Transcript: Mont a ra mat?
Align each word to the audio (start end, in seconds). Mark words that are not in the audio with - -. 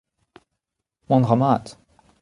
Mont 1.09 1.27
a 1.27 1.29
ra 1.29 1.35
mat? 1.41 1.65